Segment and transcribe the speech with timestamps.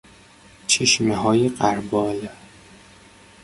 [0.67, 2.29] چشمههای غربال